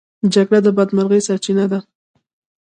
[0.33, 1.79] جګړه د بدمرغۍ سرچينه ده.